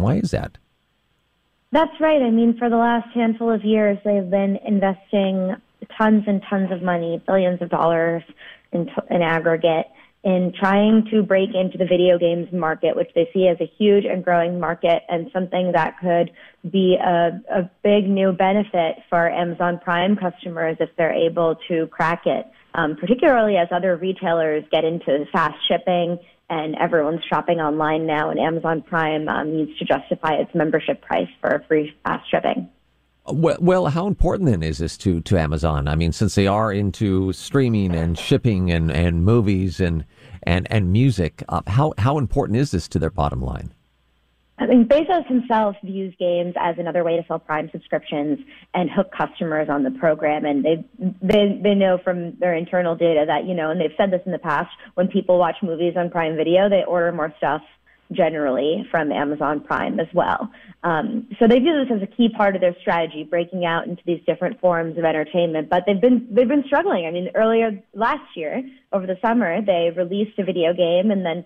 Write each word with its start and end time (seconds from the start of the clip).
Why 0.00 0.16
is 0.16 0.30
that? 0.30 0.58
That's 1.70 2.00
right. 2.00 2.22
I 2.22 2.30
mean, 2.30 2.56
for 2.58 2.70
the 2.70 2.76
last 2.76 3.08
handful 3.14 3.50
of 3.52 3.64
years, 3.64 3.98
they've 4.04 4.28
been 4.28 4.58
investing 4.64 5.54
tons 5.98 6.24
and 6.26 6.42
tons 6.48 6.70
of 6.72 6.82
money, 6.82 7.22
billions 7.26 7.60
of 7.60 7.68
dollars 7.68 8.22
in, 8.72 8.88
in 9.10 9.22
aggregate, 9.22 9.86
in 10.24 10.52
trying 10.58 11.06
to 11.10 11.22
break 11.22 11.50
into 11.54 11.78
the 11.78 11.84
video 11.84 12.18
games 12.18 12.48
market, 12.52 12.96
which 12.96 13.10
they 13.14 13.28
see 13.32 13.46
as 13.48 13.56
a 13.60 13.70
huge 13.78 14.04
and 14.04 14.24
growing 14.24 14.58
market 14.58 15.02
and 15.08 15.30
something 15.32 15.72
that 15.72 15.98
could 16.00 16.30
be 16.70 16.96
a, 16.96 17.40
a 17.50 17.70
big 17.84 18.08
new 18.08 18.32
benefit 18.32 18.96
for 19.08 19.30
Amazon 19.30 19.78
Prime 19.82 20.16
customers 20.16 20.76
if 20.80 20.90
they're 20.96 21.12
able 21.12 21.56
to 21.68 21.86
crack 21.88 22.22
it, 22.26 22.46
um, 22.74 22.96
particularly 22.96 23.56
as 23.56 23.68
other 23.70 23.96
retailers 23.96 24.64
get 24.72 24.84
into 24.84 25.24
fast 25.32 25.56
shipping 25.68 26.18
and 26.50 26.74
everyone's 26.76 27.24
shopping 27.24 27.60
online 27.60 28.06
now, 28.06 28.30
and 28.30 28.40
Amazon 28.40 28.82
Prime 28.82 29.28
um, 29.28 29.52
needs 29.54 29.78
to 29.78 29.84
justify 29.84 30.34
its 30.34 30.54
membership 30.54 31.02
price 31.02 31.28
for 31.40 31.62
free 31.68 31.94
fast 32.04 32.30
shipping. 32.30 32.68
Well, 33.26 33.58
well, 33.60 33.86
how 33.86 34.06
important 34.06 34.48
then 34.48 34.62
is 34.62 34.78
this 34.78 34.96
to, 34.98 35.20
to 35.20 35.38
Amazon? 35.38 35.86
I 35.86 35.94
mean, 35.96 36.12
since 36.12 36.34
they 36.34 36.46
are 36.46 36.72
into 36.72 37.32
streaming 37.34 37.94
and 37.94 38.18
shipping 38.18 38.70
and, 38.70 38.90
and 38.90 39.24
movies 39.24 39.80
and 39.80 40.04
and 40.44 40.66
and 40.70 40.92
music, 40.92 41.42
uh, 41.48 41.60
how 41.66 41.92
how 41.98 42.16
important 42.16 42.56
is 42.56 42.70
this 42.70 42.88
to 42.88 42.98
their 42.98 43.10
bottom 43.10 43.42
line? 43.42 43.74
I 44.60 44.66
mean, 44.66 44.86
Bezos 44.86 45.26
himself 45.26 45.76
views 45.84 46.14
games 46.18 46.54
as 46.58 46.76
another 46.78 47.04
way 47.04 47.16
to 47.16 47.24
sell 47.28 47.38
Prime 47.38 47.70
subscriptions 47.70 48.38
and 48.74 48.90
hook 48.90 49.12
customers 49.16 49.68
on 49.70 49.84
the 49.84 49.90
program. 49.92 50.44
And 50.44 50.64
they 50.64 50.84
they 51.22 51.60
they 51.62 51.74
know 51.74 51.98
from 52.02 52.36
their 52.38 52.54
internal 52.54 52.96
data 52.96 53.24
that 53.26 53.46
you 53.46 53.54
know, 53.54 53.70
and 53.70 53.80
they've 53.80 53.94
said 53.96 54.10
this 54.10 54.22
in 54.26 54.32
the 54.32 54.38
past. 54.38 54.70
When 54.94 55.08
people 55.08 55.38
watch 55.38 55.56
movies 55.62 55.94
on 55.96 56.10
Prime 56.10 56.36
Video, 56.36 56.68
they 56.68 56.82
order 56.86 57.12
more 57.12 57.32
stuff 57.38 57.62
generally 58.12 58.86
from 58.90 59.12
Amazon 59.12 59.60
Prime 59.60 60.00
as 60.00 60.06
well. 60.14 60.50
Um, 60.82 61.28
so 61.38 61.46
they 61.46 61.58
view 61.58 61.84
this 61.84 61.94
as 61.94 62.02
a 62.02 62.06
key 62.06 62.28
part 62.30 62.54
of 62.54 62.60
their 62.60 62.74
strategy, 62.80 63.22
breaking 63.22 63.64
out 63.64 63.86
into 63.86 64.02
these 64.06 64.20
different 64.26 64.60
forms 64.60 64.96
of 64.96 65.04
entertainment. 65.04 65.68
But 65.68 65.84
they've 65.86 66.00
been 66.00 66.26
they've 66.30 66.48
been 66.48 66.64
struggling. 66.66 67.06
I 67.06 67.10
mean, 67.10 67.30
earlier 67.34 67.82
last 67.94 68.36
year, 68.36 68.62
over 68.92 69.06
the 69.06 69.18
summer, 69.22 69.62
they 69.62 69.90
released 69.94 70.38
a 70.38 70.44
video 70.44 70.72
game 70.72 71.10
and 71.10 71.24
then 71.24 71.44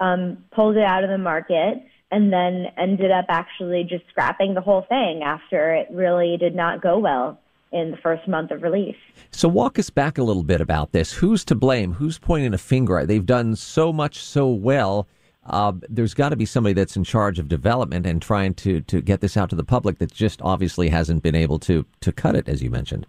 um, 0.00 0.44
pulled 0.50 0.76
it 0.76 0.84
out 0.84 1.04
of 1.04 1.10
the 1.10 1.18
market. 1.18 1.84
And 2.10 2.32
then 2.32 2.66
ended 2.78 3.10
up 3.10 3.26
actually 3.28 3.84
just 3.88 4.04
scrapping 4.08 4.54
the 4.54 4.60
whole 4.60 4.82
thing 4.88 5.22
after 5.24 5.74
it 5.74 5.88
really 5.90 6.36
did 6.38 6.54
not 6.54 6.80
go 6.80 6.98
well 6.98 7.40
in 7.72 7.90
the 7.90 7.96
first 7.96 8.28
month 8.28 8.52
of 8.52 8.62
release. 8.62 8.96
So 9.32 9.48
walk 9.48 9.78
us 9.78 9.90
back 9.90 10.16
a 10.16 10.22
little 10.22 10.44
bit 10.44 10.60
about 10.60 10.92
this. 10.92 11.12
Who's 11.12 11.44
to 11.46 11.56
blame? 11.56 11.94
Who's 11.94 12.18
pointing 12.18 12.54
a 12.54 12.58
finger? 12.58 13.04
They've 13.04 13.26
done 13.26 13.56
so 13.56 13.92
much 13.92 14.18
so 14.18 14.48
well 14.48 15.08
uh, 15.46 15.72
there's 15.88 16.14
got 16.14 16.30
to 16.30 16.36
be 16.36 16.46
somebody 16.46 16.72
that's 16.72 16.96
in 16.96 17.04
charge 17.04 17.38
of 17.38 17.48
development 17.48 18.06
and 18.06 18.20
trying 18.22 18.54
to 18.54 18.80
to 18.82 19.00
get 19.00 19.20
this 19.20 19.36
out 19.36 19.50
to 19.50 19.56
the 19.56 19.64
public 19.64 19.98
that 19.98 20.12
just 20.12 20.40
obviously 20.42 20.88
hasn't 20.88 21.22
been 21.22 21.34
able 21.34 21.58
to 21.58 21.84
to 22.00 22.12
cut 22.12 22.34
it, 22.34 22.48
as 22.48 22.62
you 22.62 22.70
mentioned. 22.70 23.06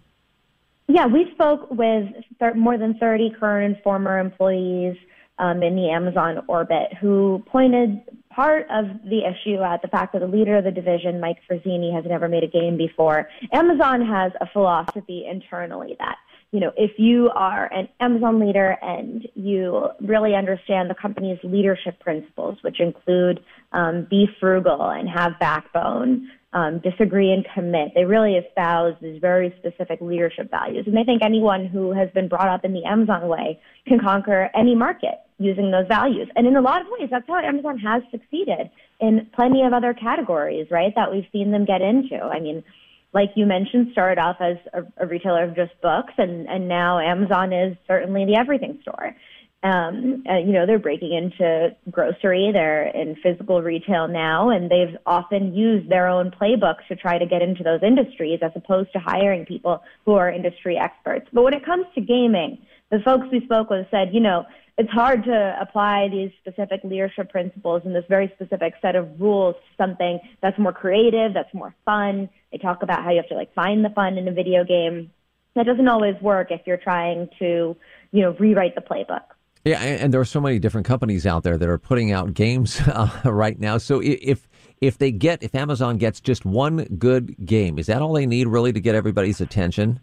Yeah, 0.88 1.06
we 1.06 1.30
spoke 1.34 1.68
with 1.70 2.08
th- 2.38 2.54
more 2.54 2.78
than 2.78 2.96
30 2.98 3.34
current 3.40 3.74
and 3.74 3.82
former 3.82 4.18
employees 4.18 4.96
um, 5.38 5.62
in 5.62 5.74
the 5.74 5.90
Amazon 5.90 6.44
orbit 6.46 6.94
who 7.00 7.42
pointed 7.46 8.02
part 8.36 8.66
of 8.70 8.84
the 9.04 9.22
issue 9.24 9.62
at 9.62 9.80
the 9.80 9.88
fact 9.88 10.12
that 10.12 10.20
the 10.20 10.28
leader 10.28 10.58
of 10.58 10.64
the 10.64 10.70
division, 10.70 11.18
Mike 11.18 11.38
Frazzini, 11.50 11.92
has 11.94 12.04
never 12.06 12.28
made 12.28 12.44
a 12.44 12.46
game 12.46 12.76
before. 12.76 13.28
Amazon 13.52 14.06
has 14.06 14.30
a 14.40 14.46
philosophy 14.52 15.26
internally 15.28 15.96
that 15.98 16.16
you 16.52 16.60
know, 16.60 16.72
if 16.76 16.92
you 16.96 17.28
are 17.34 17.70
an 17.72 17.88
Amazon 18.00 18.38
leader 18.38 18.78
and 18.80 19.26
you 19.34 19.88
really 20.00 20.34
understand 20.34 20.88
the 20.88 20.94
company's 20.94 21.38
leadership 21.42 21.98
principles, 21.98 22.56
which 22.62 22.80
include 22.80 23.40
um, 23.72 24.06
be 24.08 24.26
frugal 24.38 24.90
and 24.90 25.08
have 25.08 25.32
backbone, 25.40 26.30
um, 26.52 26.78
disagree 26.78 27.32
and 27.32 27.44
commit, 27.52 27.92
they 27.94 28.04
really 28.04 28.36
espouse 28.36 28.94
these 29.02 29.20
very 29.20 29.54
specific 29.58 30.00
leadership 30.00 30.50
values. 30.50 30.84
And 30.86 30.98
I 30.98 31.02
think 31.02 31.22
anyone 31.22 31.66
who 31.66 31.92
has 31.92 32.08
been 32.14 32.28
brought 32.28 32.48
up 32.48 32.64
in 32.64 32.72
the 32.72 32.84
Amazon 32.84 33.28
way 33.28 33.60
can 33.86 33.98
conquer 33.98 34.48
any 34.54 34.74
market 34.74 35.25
using 35.38 35.70
those 35.70 35.86
values. 35.86 36.28
And 36.36 36.46
in 36.46 36.56
a 36.56 36.60
lot 36.60 36.80
of 36.80 36.86
ways, 36.98 37.08
that's 37.10 37.26
how 37.26 37.36
Amazon 37.36 37.78
has 37.78 38.02
succeeded 38.10 38.70
in 39.00 39.28
plenty 39.34 39.62
of 39.62 39.72
other 39.72 39.92
categories, 39.92 40.66
right, 40.70 40.94
that 40.96 41.12
we've 41.12 41.26
seen 41.32 41.50
them 41.50 41.64
get 41.64 41.82
into. 41.82 42.18
I 42.22 42.40
mean, 42.40 42.64
like 43.12 43.30
you 43.34 43.46
mentioned, 43.46 43.88
started 43.92 44.20
off 44.20 44.36
as 44.40 44.56
a, 44.72 45.04
a 45.04 45.06
retailer 45.06 45.44
of 45.44 45.54
just 45.54 45.72
books, 45.82 46.14
and, 46.18 46.48
and 46.48 46.68
now 46.68 46.98
Amazon 46.98 47.52
is 47.52 47.76
certainly 47.86 48.24
the 48.24 48.36
everything 48.36 48.78
store. 48.82 49.14
Um, 49.62 50.22
uh, 50.30 50.36
you 50.36 50.52
know, 50.52 50.64
they're 50.66 50.78
breaking 50.78 51.12
into 51.12 51.74
grocery, 51.90 52.50
they're 52.52 52.88
in 52.88 53.16
physical 53.22 53.62
retail 53.62 54.06
now, 54.06 54.50
and 54.50 54.70
they've 54.70 54.96
often 55.06 55.54
used 55.54 55.88
their 55.90 56.06
own 56.08 56.30
playbooks 56.30 56.86
to 56.88 56.94
try 56.94 57.18
to 57.18 57.26
get 57.26 57.42
into 57.42 57.64
those 57.64 57.80
industries 57.82 58.40
as 58.42 58.52
opposed 58.54 58.92
to 58.92 58.98
hiring 58.98 59.44
people 59.44 59.82
who 60.04 60.12
are 60.12 60.30
industry 60.30 60.76
experts. 60.76 61.26
But 61.32 61.42
when 61.42 61.54
it 61.54 61.64
comes 61.64 61.86
to 61.94 62.00
gaming, 62.00 62.58
the 62.90 63.00
folks 63.00 63.26
we 63.32 63.40
spoke 63.44 63.70
with 63.70 63.86
said, 63.90 64.10
you 64.12 64.20
know, 64.20 64.44
it's 64.78 64.90
hard 64.90 65.24
to 65.24 65.56
apply 65.60 66.08
these 66.08 66.30
specific 66.40 66.80
leadership 66.84 67.30
principles 67.30 67.82
and 67.84 67.94
this 67.94 68.04
very 68.08 68.30
specific 68.34 68.74
set 68.82 68.94
of 68.94 69.08
rules 69.18 69.54
to 69.54 69.82
something 69.82 70.20
that's 70.42 70.58
more 70.58 70.72
creative, 70.72 71.32
that's 71.32 71.52
more 71.54 71.74
fun. 71.84 72.28
They 72.52 72.58
talk 72.58 72.82
about 72.82 73.02
how 73.02 73.10
you 73.10 73.16
have 73.16 73.28
to 73.28 73.34
like 73.34 73.54
find 73.54 73.84
the 73.84 73.90
fun 73.90 74.18
in 74.18 74.28
a 74.28 74.32
video 74.32 74.64
game. 74.64 75.10
That 75.54 75.64
doesn't 75.64 75.88
always 75.88 76.20
work 76.20 76.50
if 76.50 76.60
you're 76.66 76.76
trying 76.76 77.30
to, 77.38 77.74
you 78.12 78.22
know, 78.22 78.36
rewrite 78.38 78.74
the 78.74 78.82
playbook. 78.82 79.22
Yeah, 79.64 79.80
and 79.82 80.14
there 80.14 80.20
are 80.20 80.26
so 80.26 80.40
many 80.40 80.60
different 80.60 80.86
companies 80.86 81.26
out 81.26 81.42
there 81.42 81.58
that 81.58 81.68
are 81.68 81.78
putting 81.78 82.12
out 82.12 82.34
games 82.34 82.80
uh, 82.86 83.10
right 83.24 83.58
now. 83.58 83.78
So 83.78 84.00
if 84.00 84.46
if 84.82 84.98
they 84.98 85.10
get 85.10 85.42
if 85.42 85.54
Amazon 85.54 85.96
gets 85.96 86.20
just 86.20 86.44
one 86.44 86.84
good 86.98 87.34
game, 87.44 87.78
is 87.78 87.86
that 87.86 88.02
all 88.02 88.12
they 88.12 88.26
need 88.26 88.46
really 88.46 88.72
to 88.72 88.80
get 88.80 88.94
everybody's 88.94 89.40
attention? 89.40 90.00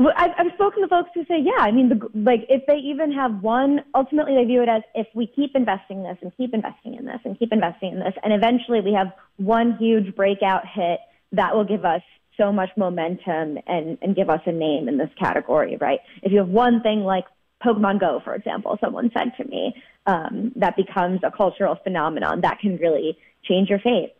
Well, 0.00 0.14
I've, 0.16 0.30
I've 0.38 0.52
spoken 0.54 0.80
to 0.80 0.88
folks 0.88 1.10
who 1.14 1.26
say, 1.26 1.42
yeah, 1.42 1.62
I 1.62 1.70
mean, 1.72 1.90
the, 1.90 2.08
like 2.14 2.46
if 2.48 2.64
they 2.66 2.76
even 2.76 3.12
have 3.12 3.42
one, 3.42 3.84
ultimately 3.94 4.34
they 4.34 4.44
view 4.44 4.62
it 4.62 4.68
as 4.68 4.80
if 4.94 5.06
we 5.14 5.26
keep 5.26 5.54
investing 5.54 5.98
in 5.98 6.04
this 6.04 6.16
and 6.22 6.34
keep 6.38 6.54
investing 6.54 6.94
in 6.94 7.04
this 7.04 7.18
and 7.26 7.38
keep 7.38 7.52
investing 7.52 7.92
in 7.92 7.98
this, 7.98 8.14
and 8.22 8.32
eventually 8.32 8.80
we 8.80 8.94
have 8.94 9.12
one 9.36 9.76
huge 9.76 10.16
breakout 10.16 10.62
hit 10.66 11.00
that 11.32 11.54
will 11.54 11.66
give 11.66 11.84
us 11.84 12.00
so 12.38 12.50
much 12.50 12.70
momentum 12.78 13.58
and, 13.66 13.98
and 14.00 14.16
give 14.16 14.30
us 14.30 14.40
a 14.46 14.52
name 14.52 14.88
in 14.88 14.96
this 14.96 15.10
category, 15.18 15.76
right? 15.82 16.00
If 16.22 16.32
you 16.32 16.38
have 16.38 16.48
one 16.48 16.80
thing 16.80 17.00
like 17.00 17.26
Pokemon 17.62 18.00
Go, 18.00 18.22
for 18.24 18.34
example, 18.34 18.78
someone 18.80 19.10
said 19.12 19.32
to 19.36 19.44
me, 19.44 19.74
um, 20.06 20.52
that 20.56 20.76
becomes 20.76 21.20
a 21.22 21.30
cultural 21.30 21.76
phenomenon 21.84 22.40
that 22.40 22.58
can 22.60 22.78
really 22.78 23.18
change 23.44 23.68
your 23.68 23.80
fate. 23.80 24.14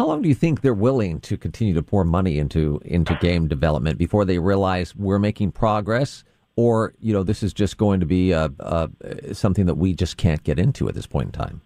How 0.00 0.06
long 0.06 0.22
do 0.22 0.30
you 0.30 0.34
think 0.34 0.62
they're 0.62 0.72
willing 0.72 1.20
to 1.20 1.36
continue 1.36 1.74
to 1.74 1.82
pour 1.82 2.04
money 2.04 2.38
into 2.38 2.80
into 2.86 3.14
game 3.16 3.48
development 3.48 3.98
before 3.98 4.24
they 4.24 4.38
realize 4.38 4.96
we're 4.96 5.18
making 5.18 5.52
progress, 5.52 6.24
or 6.56 6.94
you 7.00 7.12
know 7.12 7.22
this 7.22 7.42
is 7.42 7.52
just 7.52 7.76
going 7.76 8.00
to 8.00 8.06
be 8.06 8.32
a, 8.32 8.50
a, 8.60 8.88
something 9.34 9.66
that 9.66 9.74
we 9.74 9.92
just 9.92 10.16
can't 10.16 10.42
get 10.42 10.58
into 10.58 10.88
at 10.88 10.94
this 10.94 11.06
point 11.06 11.26
in 11.26 11.32
time? 11.32 11.60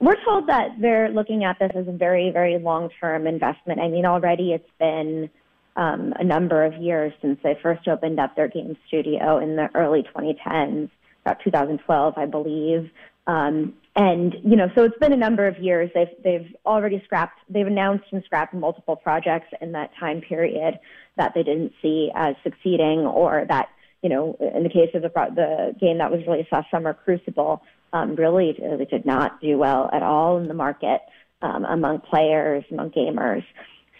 We're 0.00 0.20
told 0.24 0.48
that 0.48 0.70
they're 0.80 1.08
looking 1.08 1.44
at 1.44 1.56
this 1.60 1.70
as 1.76 1.86
a 1.86 1.92
very 1.92 2.32
very 2.32 2.58
long 2.58 2.90
term 3.00 3.28
investment. 3.28 3.78
I 3.78 3.86
mean, 3.86 4.06
already 4.06 4.50
it's 4.50 4.70
been 4.80 5.30
um, 5.76 6.14
a 6.18 6.24
number 6.24 6.64
of 6.64 6.74
years 6.82 7.12
since 7.22 7.38
they 7.44 7.56
first 7.62 7.86
opened 7.86 8.18
up 8.18 8.34
their 8.34 8.48
game 8.48 8.76
studio 8.88 9.38
in 9.38 9.54
the 9.54 9.68
early 9.76 10.04
2010s, 10.16 10.90
about 11.24 11.38
2012, 11.44 12.14
I 12.16 12.26
believe. 12.26 12.90
Um, 13.28 13.74
and 13.96 14.34
you 14.42 14.56
know, 14.56 14.68
so 14.74 14.84
it's 14.84 14.98
been 14.98 15.12
a 15.12 15.16
number 15.16 15.46
of 15.46 15.58
years. 15.58 15.90
They've 15.94 16.08
they've 16.22 16.54
already 16.66 17.00
scrapped. 17.04 17.38
They've 17.48 17.66
announced 17.66 18.06
and 18.10 18.22
scrapped 18.24 18.52
multiple 18.52 18.96
projects 18.96 19.48
in 19.60 19.72
that 19.72 19.90
time 19.98 20.20
period 20.20 20.78
that 21.16 21.32
they 21.34 21.42
didn't 21.42 21.72
see 21.80 22.10
as 22.14 22.34
succeeding, 22.42 23.00
or 23.00 23.44
that 23.48 23.68
you 24.02 24.08
know, 24.08 24.36
in 24.54 24.64
the 24.64 24.68
case 24.68 24.90
of 24.94 25.02
the 25.02 25.08
the 25.08 25.76
game 25.80 25.98
that 25.98 26.10
was 26.10 26.26
released 26.26 26.50
last 26.50 26.70
summer, 26.70 26.92
Crucible, 26.92 27.62
um, 27.92 28.16
really 28.16 28.56
really 28.60 28.84
did 28.84 29.06
not 29.06 29.40
do 29.40 29.58
well 29.58 29.88
at 29.92 30.02
all 30.02 30.38
in 30.38 30.48
the 30.48 30.54
market 30.54 31.00
um, 31.42 31.64
among 31.64 32.00
players, 32.00 32.64
among 32.72 32.90
gamers. 32.90 33.44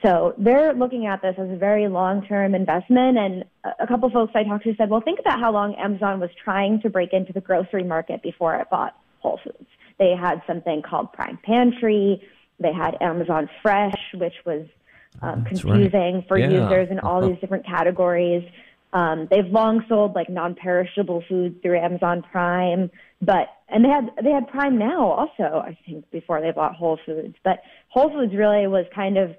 So 0.04 0.34
they're 0.36 0.74
looking 0.74 1.06
at 1.06 1.22
this 1.22 1.34
as 1.38 1.48
a 1.48 1.56
very 1.56 1.88
long-term 1.88 2.54
investment. 2.54 3.16
And 3.16 3.44
a 3.80 3.86
couple 3.86 4.10
folks 4.10 4.32
I 4.34 4.42
talked 4.42 4.64
to 4.64 4.74
said, 4.76 4.90
well, 4.90 5.00
think 5.00 5.18
about 5.18 5.40
how 5.40 5.50
long 5.50 5.74
Amazon 5.76 6.20
was 6.20 6.28
trying 6.42 6.82
to 6.82 6.90
break 6.90 7.14
into 7.14 7.32
the 7.32 7.40
grocery 7.40 7.84
market 7.84 8.22
before 8.22 8.54
it 8.56 8.68
bought 8.70 8.94
Whole 9.20 9.40
Foods. 9.42 9.63
They 9.98 10.14
had 10.18 10.42
something 10.46 10.82
called 10.82 11.12
Prime 11.12 11.38
Pantry. 11.42 12.22
They 12.58 12.72
had 12.72 12.96
Amazon 13.00 13.48
Fresh, 13.62 14.14
which 14.14 14.34
was 14.44 14.66
um, 15.22 15.44
confusing 15.44 16.14
right. 16.16 16.28
for 16.28 16.38
yeah. 16.38 16.48
users 16.48 16.88
in 16.90 17.00
all 17.00 17.26
these 17.26 17.38
different 17.40 17.66
categories. 17.66 18.44
Um, 18.92 19.26
they've 19.30 19.46
long 19.46 19.84
sold 19.88 20.14
like 20.14 20.28
non-perishable 20.28 21.24
foods 21.28 21.56
through 21.62 21.78
Amazon 21.78 22.22
Prime, 22.22 22.90
but 23.20 23.48
and 23.68 23.84
they 23.84 23.88
had 23.88 24.10
they 24.22 24.30
had 24.30 24.46
Prime 24.48 24.78
Now 24.78 25.10
also, 25.10 25.62
I 25.64 25.76
think, 25.84 26.08
before 26.12 26.40
they 26.40 26.52
bought 26.52 26.76
Whole 26.76 26.98
Foods. 27.04 27.34
But 27.42 27.62
Whole 27.88 28.10
Foods 28.10 28.34
really 28.34 28.68
was 28.68 28.86
kind 28.94 29.18
of 29.18 29.34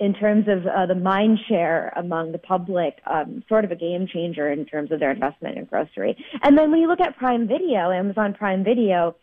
in 0.00 0.14
terms 0.14 0.48
of 0.48 0.66
uh, 0.66 0.86
the 0.86 0.94
mind 0.94 1.38
share 1.46 1.92
among 1.94 2.32
the 2.32 2.38
public, 2.38 3.00
um, 3.06 3.44
sort 3.48 3.64
of 3.66 3.70
a 3.70 3.76
game 3.76 4.06
changer 4.06 4.50
in 4.50 4.64
terms 4.64 4.90
of 4.90 4.98
their 4.98 5.10
investment 5.10 5.58
in 5.58 5.64
grocery. 5.66 6.16
And 6.42 6.56
then 6.56 6.70
when 6.70 6.80
you 6.80 6.88
look 6.88 7.00
at 7.00 7.16
Prime 7.18 7.46
Video, 7.46 7.90
Amazon 7.90 8.32
Prime 8.32 8.64
Video, 8.64 9.14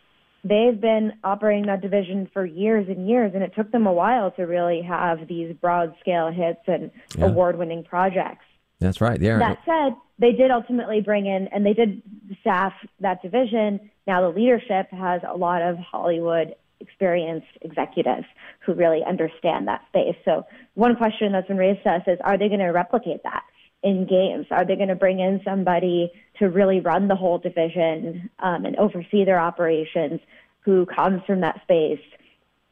they've 0.48 0.80
been 0.80 1.14
operating 1.24 1.66
that 1.68 1.82
division 1.82 2.30
for 2.34 2.46
years 2.46 2.88
and 2.88 3.08
years, 3.08 3.32
and 3.34 3.44
it 3.44 3.54
took 3.56 3.72
them 3.72 3.88
a 3.88 3.94
while 3.94 4.32
to 4.32 4.44
really 4.44 4.82
have 4.82 5.28
these 5.28 5.56
broad 5.62 5.96
scale 6.00 6.32
hits 6.32 6.62
and 6.68 6.92
yeah. 7.18 7.26
award 7.26 7.58
winning 7.58 7.84
projects. 7.84 8.46
That's 8.80 9.02
right. 9.02 9.20
Yeah. 9.20 9.40
That 9.40 9.60
said, 9.66 9.96
they 10.20 10.32
did 10.32 10.52
ultimately 10.52 11.02
bring 11.02 11.26
in, 11.26 11.48
and 11.48 11.66
they 11.66 11.74
did 11.74 12.02
staff 12.42 12.74
that 13.00 13.22
division. 13.22 13.90
Now 14.06 14.22
the 14.22 14.30
leadership 14.30 14.90
has 14.92 15.22
a 15.28 15.36
lot 15.36 15.62
of 15.62 15.78
Hollywood 15.78 16.56
experienced 16.80 17.48
executives 17.62 18.26
who 18.60 18.74
really 18.74 19.04
understand 19.04 19.68
that 19.68 19.82
space. 19.88 20.16
So 20.26 20.46
one 20.76 20.96
question 20.96 21.32
that's 21.32 21.48
been 21.48 21.58
raised 21.58 21.84
to 21.84 21.90
us 21.90 22.04
is, 22.06 22.20
are 22.24 22.38
they 22.38 22.50
going 22.50 22.60
to 22.60 22.68
replicate 22.68 23.24
that 23.24 23.44
in 23.84 24.06
games? 24.06 24.48
Are 24.52 24.66
they 24.66 24.76
going 24.76 24.90
to 24.90 24.96
bring 24.96 25.20
in 25.20 25.42
somebody 25.44 26.12
to 26.40 26.50
really 26.50 26.80
run 26.80 27.08
the 27.08 27.16
whole 27.16 27.38
division 27.38 28.30
um, 28.40 28.66
and 28.66 28.76
oversee 28.78 29.26
their 29.26 29.40
operations 29.40 30.20
who 30.62 30.86
comes 30.86 31.22
from 31.26 31.42
that 31.42 31.62
space 31.64 32.04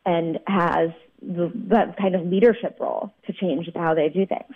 and 0.06 0.40
has 0.48 0.90
the, 1.22 1.52
that 1.68 1.98
kind 1.98 2.16
of 2.16 2.26
leadership 2.26 2.78
role 2.80 3.14
to 3.26 3.34
change 3.34 3.70
how 3.76 3.94
they 3.94 4.10
do 4.10 4.26
things? 4.26 4.56